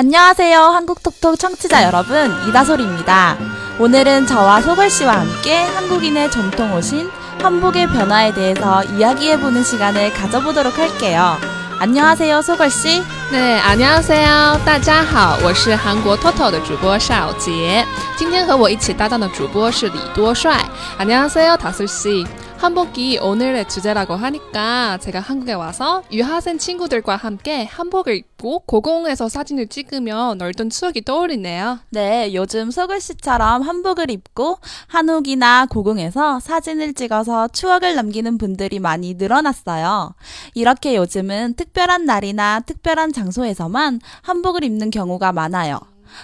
[0.00, 0.58] 안녕하세요.
[0.58, 3.36] 한국톡톡 청취자 여러분, 이다솔입니다.
[3.78, 7.10] 오늘은 저와 소걸 씨와 함께 한국인의 전통 옷인
[7.42, 11.36] 한복의 변화에 대해서 이야기해보는 시간을 가져보도록 할게요.
[11.78, 13.02] 안녕하세요, 소걸 씨.
[13.30, 17.84] 对，안녕하세요，大家好，我是韩国 Toto 的主播邵杰。
[18.16, 20.64] 今天和我一起搭档的主播是李多帅。
[20.96, 22.26] 안녕하세요，다솔 씨。
[22.61, 30.35] 한복이 오늘의 주제라고 하니까 제가 한국에 와서 유학생 친구들과 함께 한복을 입고 고공에서 사진을 찍으며
[30.37, 31.79] 넓던 추억이 떠오르네요.
[31.89, 40.13] 네, 요즘 소글 씨처럼 한복을 입고 한옥이나 고궁에서 사진을 찍어서 추억을 남기는 분들이 많이 늘어났어요.
[40.53, 45.79] 이렇게 요즘은 특별한 날이나 특별한 장소에서만 한복을 입는 경우가 많아요.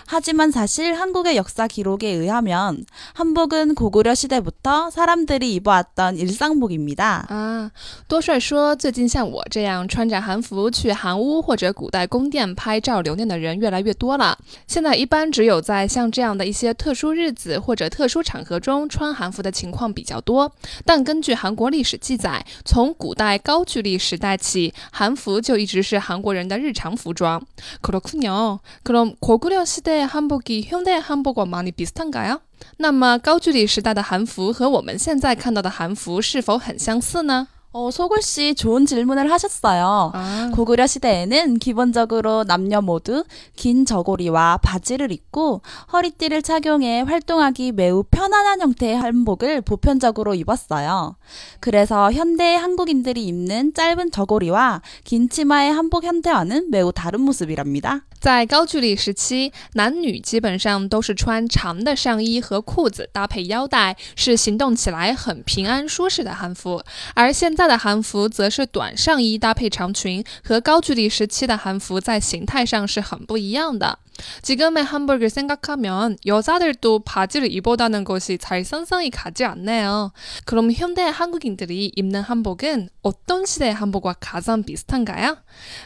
[0.07, 7.27] 하지만 사실 한국의 역사 기록에 의하면 한복은 고구려 시대부터 사람들이 입어왔던 일상복입니다.
[7.29, 7.71] 啊，
[8.09, 14.39] 多帅说，最近像我这样穿着韩服去韩屋或者古代宫殿拍照留念的人越来越多了。
[14.67, 20.51] 现在一般只有在像这样的一些特殊日子或者特殊場合中穿韩服的情况比较多。
[20.87, 27.43] 但根据韩国历史记载，从古代高句丽时代起，韩服就一直是韩国人的日常服装。
[27.83, 32.41] 그렇군요그럼고구려 시 대의한복이현대한복과많이비슷한가요
[32.79, 37.49] 那么高句丽时代的韩服和我们现在看到的韩服是否很相似呢？
[37.77, 40.13] 어, 소글 씨 좋은 질문을 하셨어요.
[40.13, 40.51] 아.
[40.53, 43.25] 고구려 시대에는 기본적으로 남녀 모두
[43.57, 51.17] 긴 저고리와 바지를 입고 허리띠를 착용해 활동하기 매우 편안한 형태의 한복을 보편적으로 입었어요.
[51.61, 58.03] 그래서 현대 한국인들이 입는 짧은 저고리와 긴 치마의 한복 현대화는 매우 다른 모습이랍니다.
[58.21, 66.81] 在高句丽时期，男女基本上都是穿长的上衣和裤子，搭配腰带，是行动起来很平安舒适的汉服。
[67.15, 73.99] 而现在 的汉服则是短上衣搭配长裙，和高句丽时期的汉服在形态上是很不一样的。
[74.43, 80.13] 지금의 한복을 생각하면 여자들도 바지를 입어다는 것이 잘 상상이 가지 않네요.
[80.45, 85.39] 그럼 현대 한국인들이 입는 한복은 어떤 시대의 한복과 가장 비슷한가요?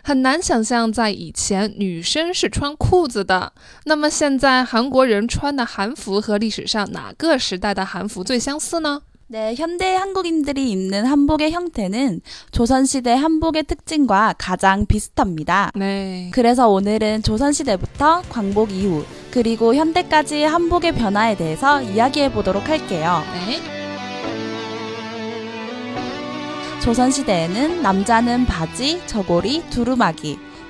[0.03, 3.53] 很难想象在以前女生是穿裤子的。
[3.85, 9.03] 那么现在韩国人穿的韩服和历史上哪个时代的韩服最相似呢？
[9.32, 12.20] 네, 현대 한국인들이 입는 한복의 형태는
[12.52, 15.72] 조선시대 한복의 특징과 가장 비슷합니다.
[15.74, 16.30] 네.
[16.34, 23.22] 그래서 오늘은 조선시대부터 광복 이후, 그리고 현대까지 한복의 변화에 대해서 이야기해 보도록 할게요.
[23.32, 23.62] 네.
[26.82, 30.40] 조선시대에는 남자는 바지, 저고리, 두루마기,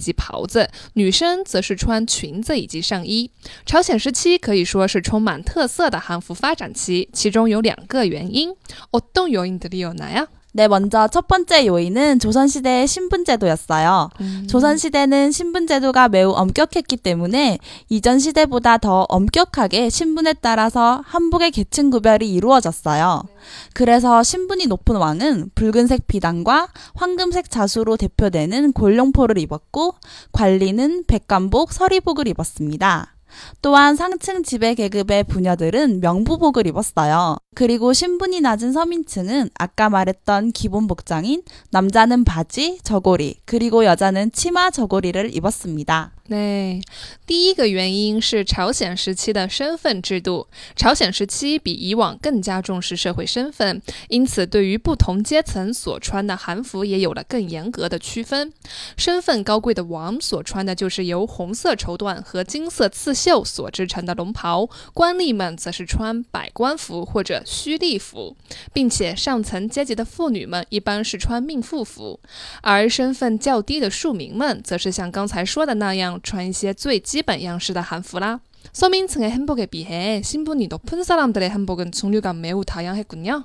[0.00, 3.30] 及袍子，女生则是穿裙子以及上衣。
[3.66, 8.54] 朝鲜时期可以说是充满特色的韩服发展期，其中有两个原因。
[8.92, 10.28] 어떤요인들이었나요？
[10.53, 14.09] 네, 먼저 첫 번째 요인은 조선시대의 신분제도였어요.
[14.19, 14.47] 음.
[14.49, 17.57] 조선시대는 신분제도가 매우 엄격했기 때문에
[17.87, 23.23] 이전 시대보다 더 엄격하게 신분에 따라서 한복의 계층 구별이 이루어졌어요.
[23.73, 29.95] 그래서 신분이 높은 왕은 붉은색 비단과 황금색 자수로 대표되는 골룡포를 입었고
[30.33, 33.10] 관리는 백관복, 서리복을 입었습니다.
[33.61, 37.37] 또한 상층 지배 계급의 부녀들은 명부복을 입었어요.
[37.55, 45.35] 그리고 신분이 낮은 서민층은 아까 말했던 기본 복장인 남자는 바지, 저고리, 그리고 여자는 치마, 저고리를
[45.35, 46.11] 입었습니다.
[46.31, 46.79] 对，
[47.27, 50.47] 第一个原因是朝鲜时期的身份制度。
[50.77, 58.53] 朝鲜时期比以往更加重视社会身份，因此对于不同阶层所穿的韩服也有了更严格的区分。
[58.95, 68.37] 身份高贵的王所穿的就是由红色绸缎和金色刺绣所制成的龙袍，官吏们则是穿百官服或者虚吏服，
[68.71, 72.21] 并且上层阶级的妇女们一般是穿命妇服，
[72.61, 76.20] 而身份较低的庶民们则是像刚才说的那样。
[76.22, 78.40] 穿一些最基本样式的韩服啦。
[78.72, 83.44] 서민층의 한복에 비해 신분이 높은 사람들의 한복은 종류가 매우 다양했군요.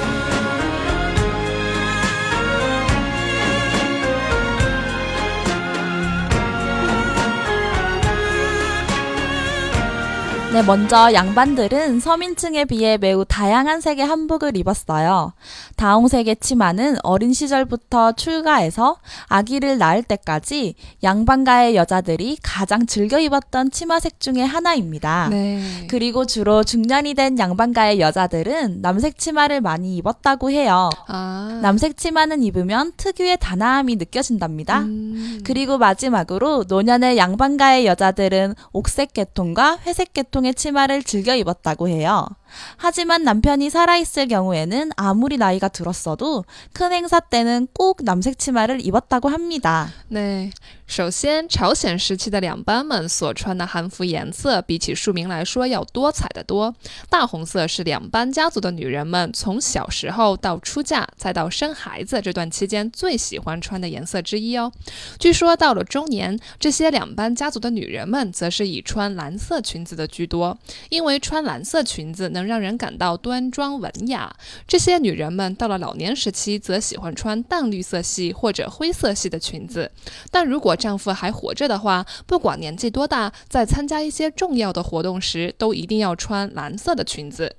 [0.00, 0.29] Thank you.
[10.60, 15.32] 네, 먼저 양반들은 서민층에 비해 매우 다양한 색의 한복을 입었어요.
[15.76, 18.98] 다홍색의 치마는 어린 시절부터 출가해서
[19.28, 25.28] 아기를 낳을 때까지 양반가의 여자들이 가장 즐겨 입었던 치마색 중에 하나입니다.
[25.30, 25.86] 네.
[25.88, 30.90] 그리고 주로 중년이 된 양반가의 여자들은 남색 치마를 많이 입었다고 해요.
[31.06, 31.60] 아.
[31.62, 34.80] 남색 치마는 입으면 특유의 단아함이 느껴진답니다.
[34.80, 35.40] 음.
[35.42, 42.26] 그리고 마지막으로 노년의 양반가의 여자들은 옥색 계통과 회색 계통의 치마를 즐겨 입었다고 해요.
[42.77, 49.89] 하지만 남편이 살아있을 경우에는 아무리 나이가 들었어도 큰 행사 때는 꼭 남색 치마를 입었다고 합니다.
[50.09, 50.51] 对，
[50.87, 56.73] 首先，朝鲜时期的两班们所穿的韩服颜色比起庶民来说要多彩得多。
[57.09, 64.71] 大红色是两班家族的女人们从小时候到出嫁再到生孩子这段期间最喜欢穿的颜色之一哦。
[65.19, 70.57] 据说到了中年，这些两班家族的女人们则是以穿蓝色裙子的居多，
[70.89, 74.34] 因为穿蓝色裙子能 能让人感到端庄文雅。
[74.66, 79.92] 这些女人们到了老年时期，则喜欢穿淡绿色系或者灰色系的裙子。
[80.30, 87.54] 但如果丈夫还活着的话，不管年纪多大，在参加一些重要的活动时，都一定要穿蓝色的裙子。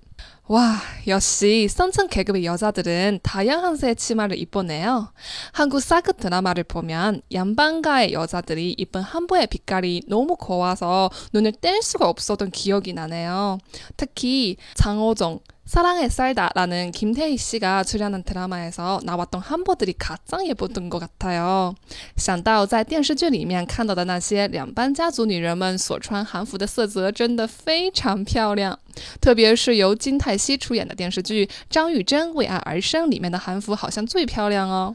[0.51, 5.13] 와, 역시 선천 계급의 여자들은 다양한 색 치마를 입보네요.
[5.53, 12.51] 한국 사극 드라마를 보면 양반가의 여자들이 입은 한복의 빛깔이 너무 고와서 눈을 뗄 수가 없었던
[12.51, 13.59] 기억이 나네요.
[13.95, 15.39] 특히 장호정
[15.70, 21.74] 사랑에 살다라는 김태희 씨가 출연한 드라마에서 나왔던 한복들이 가장 예뻤던 것 같아요.
[22.16, 28.78] 想到在电视剧里面看到的那些两班家族女人们所穿韩服的色泽真的非常漂亮，
[29.20, 34.94] 特别是由金泰熙出演的电视剧《张玉珍为爱而生》里面的韩服好像最漂亮哦。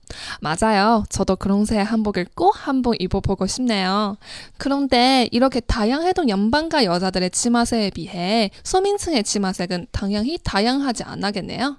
[0.39, 1.03] 맞아요.
[1.09, 4.17] 저도 그런색 한복을 꼭 한번 입어보고 싶네요.
[4.57, 11.77] 그런데 이렇게 다양해도 연방가 여자들의 치마색에 비해 서민층의 치마색은 당연히 다양하지 않겠네요.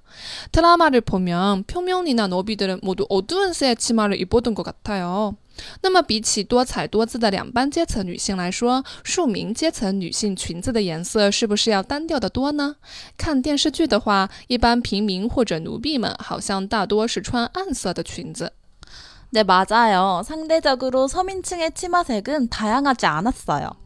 [0.53, 5.37] 드라마를 보면 표면이나 노비들은 모두 어두운 색 치마를 입었던 것 같아요.
[5.82, 12.76] 那么，比起多彩多姿的两班阶层女性来说，庶民阶层女性裙子的颜色是不是要单调的多呢？
[13.18, 18.52] 看电视剧的话，一般平民或者奴婢们好像大多是穿暗色的裙子。
[19.30, 20.24] 네, 맞아요.
[20.24, 23.72] 상대적으로 서민층의 치마색은 다양하지 않았어요.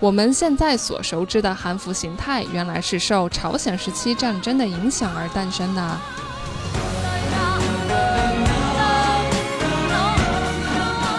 [0.00, 5.98] 我们现在所熟知的韩服形态，原来是受朝鲜时期战争的影响而诞生的。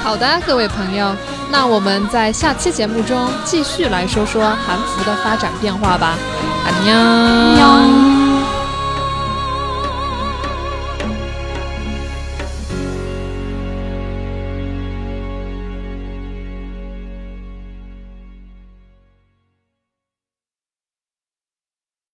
[0.03, 1.15] 好的，各位朋友，
[1.50, 6.18] 那我们在下期节目中继续来说说韩服的发展变化吧。
[6.64, 8.17] 安녕